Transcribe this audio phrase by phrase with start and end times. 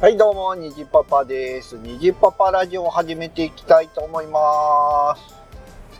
[0.00, 1.76] はい、どうも、にじパパです。
[1.76, 5.14] にじパパラジオを始めていきたいと思いま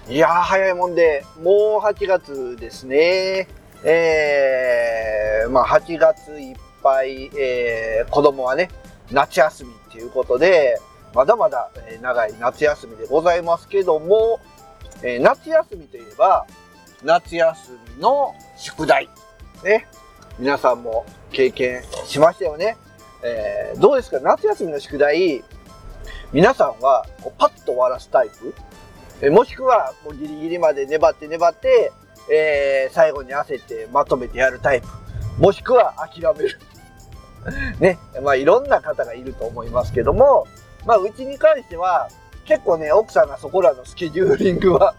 [0.07, 0.11] す。
[0.11, 3.47] いやー、早いもんで、もう8月ですね。
[3.85, 8.71] えー、まあ8月いっぱい、えー、子供はね、
[9.13, 10.79] 夏休みっていうことで、
[11.15, 11.71] まだまだ、
[12.01, 14.41] 長い夏休みでございますけども、
[15.03, 16.47] えー夏休みといえば、
[17.05, 19.11] 夏休みの宿題。
[19.63, 19.87] ね。
[20.39, 22.79] 皆さんも経験しましたよね。
[23.23, 24.19] えーどうですか？
[24.21, 25.43] 夏休みの宿題、
[26.33, 28.55] 皆さんはこうパッと終わらすタイプ？
[29.23, 31.93] えーもしくはもうギリギリまで粘って粘って、
[32.33, 34.87] えー最後に焦ってまとめてやるタイプ？
[35.39, 36.59] もしくは諦める。
[37.81, 37.99] ね。
[38.23, 40.47] まあいろんな方がいると思いますけども、
[40.87, 42.09] まあうちに関しては
[42.47, 44.95] 結構ね、奥さんがそこらのスケジューリングは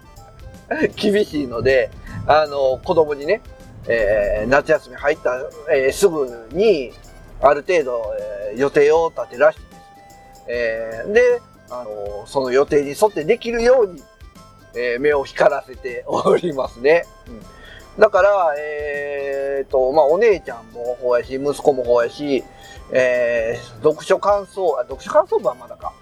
[0.95, 1.91] 厳しいので、
[2.27, 3.41] あの、子供にね、
[3.87, 5.35] えー夏休み入った、
[5.71, 6.93] えーすぐに、
[7.41, 9.83] ある程度、えー予定を立てらしてですね、
[10.47, 14.01] えーで、あのその予定に沿ってできるように、
[14.75, 17.05] えー目を光らせておりますね。
[17.27, 17.41] うん
[17.99, 22.41] だから、えーと、まあ、お姉ちゃんもほうやし、息子もほうやし、
[22.93, 25.93] えー読書感想、あ、読書感想文はまだか。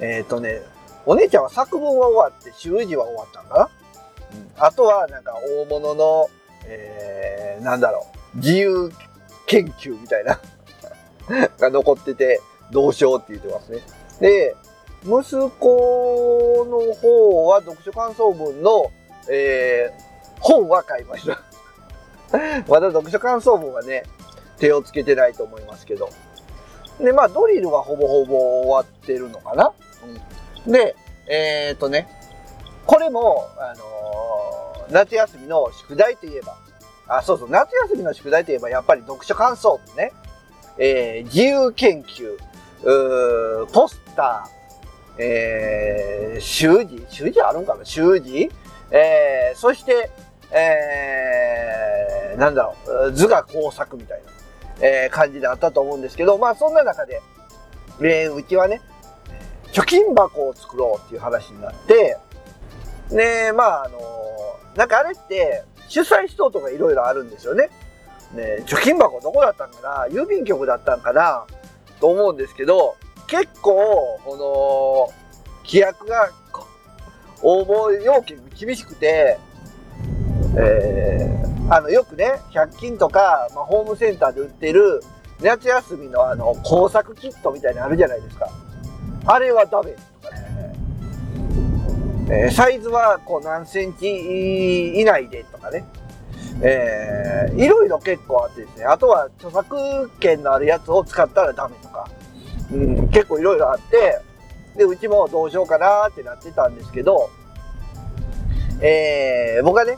[0.00, 0.62] えーとね、
[1.04, 3.62] お姉ちゃんは作文は終わって、習字は終わったんかな。
[4.32, 6.28] うんあとは、なんか、大物の、
[6.64, 8.90] えー、なんだろう、自由
[9.46, 10.40] 研究みたいな、
[11.58, 13.80] が残ってて、どうしようって言ってますね。
[14.20, 14.56] で、
[15.02, 18.90] 息子の方は読書感想文の、
[19.30, 21.40] えー、本は買いました。
[22.68, 24.04] まだ読書感想文はね、
[24.58, 26.08] 手をつけてないと思いますけど。
[26.98, 29.72] で、まあ、ドリルはほぼほぼ終わってるのかな。
[30.66, 30.96] うん、で、
[31.28, 32.08] えっ、とね、
[32.86, 33.96] これも、あのー
[34.90, 36.56] 夏休みの宿題といえば、
[37.08, 40.12] あ、そうそう、夏休みの宿題といえば、やっぱり読書感想ね、
[40.78, 42.36] えー自由研究、
[42.82, 47.06] うーポスター、えー習字？
[47.08, 47.84] 習字あるんかな？
[47.84, 48.50] 習字？
[48.90, 50.10] えーそして、
[50.52, 52.74] えーなんだろ
[53.08, 54.22] う、図画工作みたい
[54.80, 57.22] な、えー感じであったと思うんですけど、まあそんな中で、
[58.00, 58.82] えーうちはね、
[59.72, 62.16] 貯金箱を作ろうっていう話になって、
[63.10, 64.00] ねまああの
[64.74, 67.70] なんかあれって、主催しとうとかいろいろあるんですよね。
[68.34, 70.06] ね貯金箱どこだったんかな？
[70.10, 71.46] 郵便局だったんかな？
[72.00, 76.30] と思うんですけど、結構、この、規約が、
[77.42, 79.38] 応募要件厳しくて、
[80.58, 85.02] えーあの、よくね、100均とか、まあ、ホームセンターで売ってる、
[85.42, 88.48] 夏休みのあの、工作キットみたいなのあるじゃないですか。
[89.26, 90.06] あれはダメとかね。
[92.28, 95.84] えーサイズはこう何センチ以内でとかね。
[96.62, 98.84] えーいろいろ結構あってですね。
[98.84, 102.08] あとは著作権のあるやつを使ったらダメとか。
[102.72, 104.20] うん、結構いろいろあって、
[104.76, 107.30] で、うちもどうしようかなってなってたんですけど、
[108.80, 109.96] えー僕はね、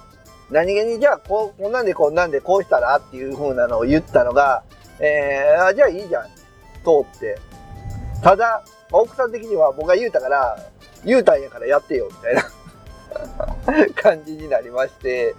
[0.51, 4.63] 何気にじゃあこう、こんなんでこんなんでこうしたらっていう風なのを言ったのが、
[5.01, 6.25] えーあじゃあいいじゃん。
[6.85, 7.39] 通って。
[8.23, 8.63] ただ、
[8.93, 10.59] 奥さん的には僕が言うたから、
[11.05, 15.35] 言うたんやからやってよ、みたいな 感じになりまして、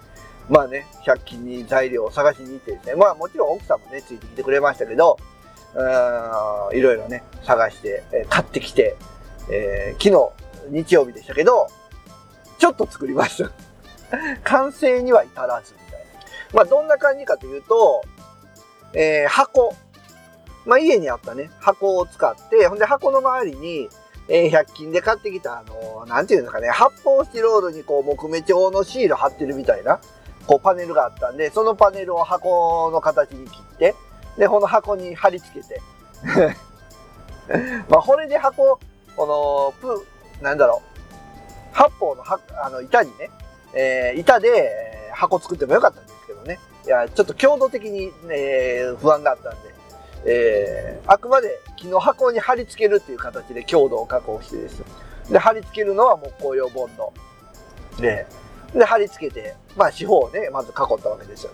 [0.48, 5.16] まあね、100均に材料を探しに行ってですね、まあもちろん奥さんもね、ついてきてくれましたけど、
[5.74, 8.96] うーんいろいろね、探して、え買ってきて、
[9.48, 10.32] えー昨
[10.70, 11.68] 日、日曜日でしたけど、
[12.58, 13.50] ちょっと作りました。
[14.42, 16.06] 完成には至らず、みたいな。
[16.52, 18.02] まあどんな感じかというと、
[18.92, 19.74] えー箱。
[20.66, 23.88] まあ家にあったね、箱を使って、ほんで箱の周りに、
[24.32, 30.00] えー100均で買ってきた、あのーなんていうんですかね、発泡スチロールにこう木目調のシール貼ってるみたいな、
[30.46, 33.94] こうパネルがあったんで、そのパネルを箱の形に切って、
[34.38, 35.80] で、この箱に貼り付けて。
[37.90, 38.78] まあ、これで箱、
[39.16, 40.06] この、プ、
[40.40, 40.80] なんだろ
[41.72, 43.30] う、発泡のはあの板にね、
[43.74, 46.60] えー板で箱作ってもよかったんですけどね。
[46.86, 49.69] いや、ちょっと強度的に、ね、不安があったんで、
[50.24, 54.82] えーあくまで木の箱に貼り付けるっていう形で強度を確保してです。
[55.30, 57.12] で、貼り付けるのは木工用ボンド。
[57.98, 58.26] で、
[58.74, 61.52] で、貼り付けて、まあ四方をね、まず囲ったわけですよ。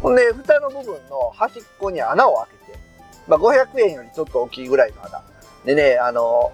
[0.00, 2.78] ほんで、蓋の部分の端っこに穴を開けて、
[3.26, 5.22] まあ500円よりちょっと大きいぐらいの穴。
[5.64, 6.52] でね、あの、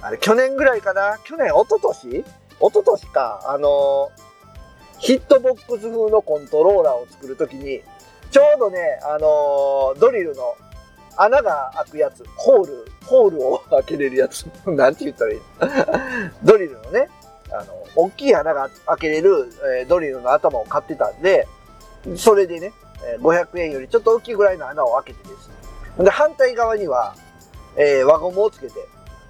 [0.00, 1.18] あれ、去年ぐらいかな？
[1.24, 2.20] 去年、一昨年？
[2.20, 2.24] 一
[2.60, 4.10] 昨年か、あの、
[4.98, 7.82] ヒットボックス風のコントローラーを作るときに、
[8.30, 10.56] ちょうどね、あのドリルの
[11.18, 16.30] 穴が開くやつ、ホール、ホールを開けれるやつ、 なんて言ったらいいの？
[16.44, 17.08] ドリルのね、
[17.50, 19.50] あの、大きい穴が開けれる、
[19.80, 21.46] えードリルの頭を買ってたんで、
[22.16, 22.72] それでね、
[23.20, 25.50] 500円よりちょっと大きいぐらいの穴を開けてです。
[26.04, 27.14] で、反対側には、
[27.76, 28.74] えー、輪ゴムをつけて、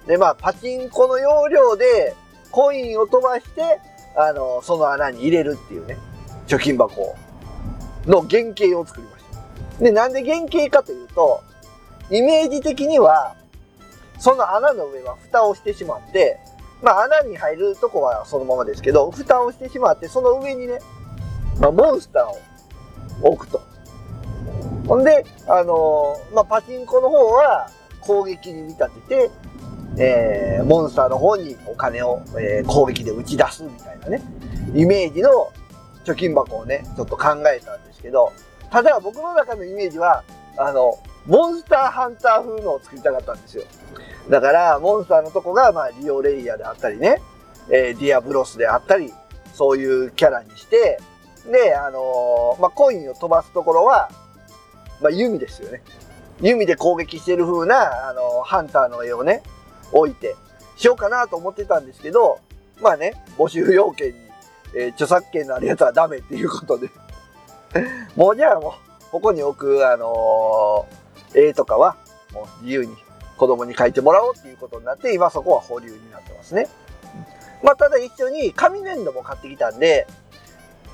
[0.05, 2.15] で、まあ、パチンコの要領で、
[2.51, 3.79] コインを飛ばして、
[4.15, 5.97] あの、その穴に入れるっていうね、
[6.47, 7.15] 貯金箱
[8.05, 9.25] の原型を作りまし
[9.77, 9.83] た。
[9.83, 11.41] で、なんで原型かというと、
[12.11, 13.35] イメージ的には、
[14.19, 16.39] その穴の上は蓋をしてしまって、
[16.81, 20.79] まあ穴に入るとこはそのままですけど、蓋をしてしまって、その上にね、
[21.59, 23.61] まあ、モンスターを置くと。
[24.87, 27.69] ほんで、あのー、まあ、パチンコの方は
[28.01, 29.31] 攻撃に見立てて、
[29.97, 34.21] えー、モンスターの方にお金を、えー、攻撃で打ち出すみたいなね、
[34.73, 35.51] イメージの
[36.05, 38.31] 貯金箱をね、ちょっと考えたんですけど、
[38.71, 40.23] ただ僕の中のイメージは、
[40.57, 43.63] あの、モンスターハンター風のを作りたかったんですよ。
[44.29, 47.21] だから、モンスターのとこが、まあ、リオレイヤーであったりね、
[47.71, 49.13] えー、ディアブロスであったり、
[49.53, 50.99] そういうキャラにして、
[51.51, 54.09] で、あのー、まあ、コインを飛ばすところは、
[55.01, 55.81] まあ、弓ですよね。
[56.41, 59.43] 弓で攻撃してる風な、あのー、ハンターの絵をね、
[59.91, 60.35] 置いて、
[60.77, 62.39] しようかなと思ってたんですけど、
[62.81, 64.15] まあね、募集要件に、
[64.75, 66.89] えー、著作権のあるやつはダメっていうことで
[68.15, 70.98] もうじゃあもう、ここに置く、あのー、
[71.33, 71.97] 絵とかは、
[72.33, 72.95] もう自由に
[73.37, 76.67] 子供に描いてもらおうっていうことになって、今そこは保留になってますね。
[77.63, 80.07] まあ、ただ一緒に紙粘土も買ってきたんで、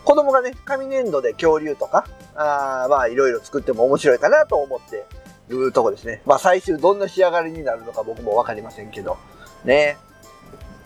[0.03, 5.05] 子供がね、紙粘土で恐竜とか、あまあいろいろ作っても面白いかなと思って
[5.53, 6.21] いうとこですね。
[6.25, 9.17] まあ最終どんな仕上がりになるのか僕もわかりませんけど。
[9.63, 9.97] ね。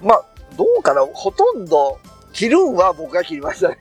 [0.01, 0.25] まあ、
[0.55, 1.99] どうかなほとんど
[2.31, 3.79] 切るんは僕が切りましたね。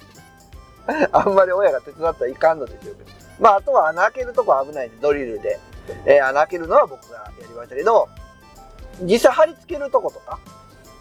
[1.12, 3.17] あんまり親が手伝ったらいかんのでしょうけど。
[3.40, 5.58] まああとは穴開けるとこ危ないんでドリルで、
[6.06, 8.08] えー、穴開けるのは僕がやりましたけど、
[9.02, 10.38] 実際貼り付けるとことか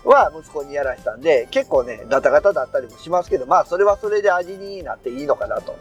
[0.03, 5.75] は息子にやらしたんで、結構ね、ガタガタだったりもしますけど、まあそれはそれで味になっていいのかなと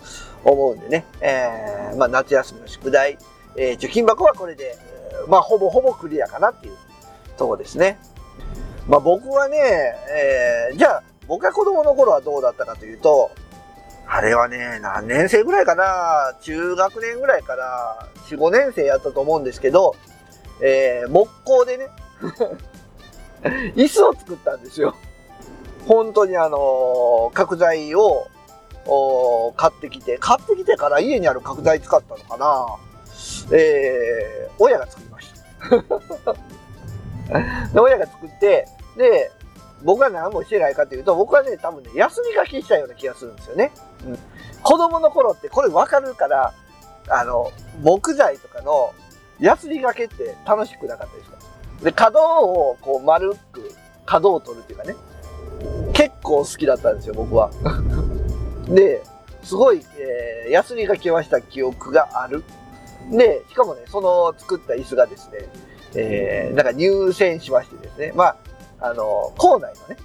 [0.44, 1.04] 思うんでね。
[1.20, 3.18] えー、まあ夏休みの宿題、
[3.56, 4.76] えー、貯金箱はこれで、
[5.28, 6.76] まあ、ほぼほぼクリアかなっていう
[7.36, 7.98] とこですね。
[8.86, 13.30] まあ、僕はね、えー、じゃあ、僕が子供の頃はどうだったかというと、
[14.16, 16.34] あれはね、何年生ぐらいかな？
[16.40, 19.94] 中学年ぐらいから4、5年生やったと思うんですけど、
[20.62, 21.88] えー、木工でね
[23.76, 24.94] 椅子を作ったんですよ。
[25.86, 28.26] 本当にあの、角材を
[29.54, 32.66] 買ってきて、買ってきてから家にある角材使ったのかな？
[33.54, 36.32] えー、親が作りました。
[37.74, 38.66] で親が作って、
[38.96, 39.30] で、
[39.82, 43.72] 僕は何もしてないかというと、僕はね、多分ね、休み書きしたような気がするんですよね。
[44.06, 44.18] うん、
[44.62, 46.54] 子供の頃ってこれ分かるから、
[47.08, 47.52] あの、
[47.82, 48.92] 木材とかの
[49.38, 51.36] 休みがけって楽しくなかったですか
[51.82, 53.70] で、角をこう丸く、
[54.04, 54.96] 角を取るっていうかね、
[55.92, 57.50] 結構好きだったんですよ、僕は。
[58.68, 59.02] で、
[59.42, 62.42] すごい、えー、ヤスリが来ました記憶がある。
[63.10, 65.38] で、しかもね、その作った椅子がですね、
[65.94, 68.36] えー、なんか入選しましてですね、まあ、
[68.80, 69.96] あの、校内のね、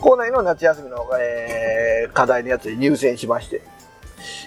[0.00, 3.62] 校内の夏休みの、えー、課題のやつで入選しまして。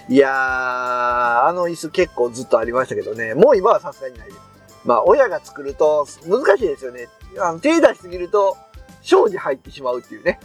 [0.08, 4.40] いやー、あの椅子結構ずっとありましたけどね、もう今はさすがにないです。
[4.84, 7.08] まあ、親が作ると難しいですよね。
[7.40, 8.56] あの手出しすぎると、
[9.02, 10.38] 生に入ってしまうっていうね。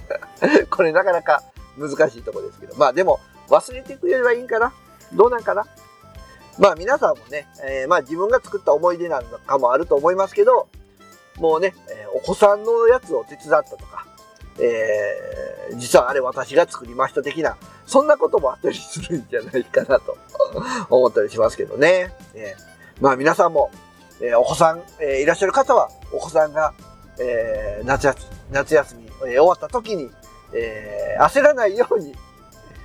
[0.70, 1.42] これなかなか
[1.76, 2.76] 難しいとこですけど。
[2.76, 4.72] まあでも、忘れてくよりはいいんかな
[5.12, 5.64] どうなんかな
[6.58, 10.68] まあ皆さんもね、えー、まあ自分が作った思い出なんかもあると思いますけど、
[11.38, 14.06] もうね、え、お子さんのやつを手伝ったとか、
[14.58, 20.16] えー、実はあれ私が作りました的な、そんなこともあったりするんじゃないかなと
[20.88, 22.14] 思ったりしますけどね。
[22.34, 23.70] えー、まあ皆さんも、
[24.20, 26.72] えー、お子さん、え、いらっしゃる方は、お子さんが、
[27.18, 30.10] え、夏休み、夏休み、え、終わった時に、
[30.54, 32.14] え、焦らないように、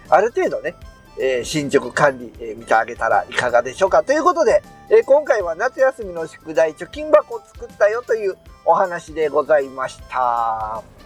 [0.09, 0.75] ある程度ね、
[1.17, 4.03] えー、進捗管理、えー、見てあげたらいかがでしょうか。
[4.03, 11.00] ということで、えー、今回は夏休みの宿題貯金箱を作ったよというお話でございました。